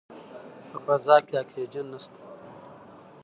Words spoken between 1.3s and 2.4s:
اکسیجن نشته.